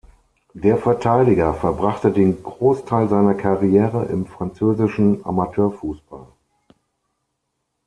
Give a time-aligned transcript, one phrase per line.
[0.55, 6.25] Der Verteidiger verbrachte den Großteil seiner Karriere im französischen Amateurfußball.